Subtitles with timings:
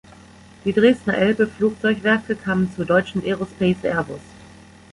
[0.65, 4.21] Die Dresdner Elbe Flugzeugwerke kamen zur Deutschen Aerospace Airbus.